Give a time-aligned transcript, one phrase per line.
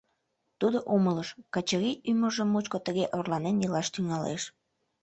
[0.59, 4.43] Тудо умылыш: Качырий ӱмыржӧ мучко тыге орланен илаш тӱҥалеш.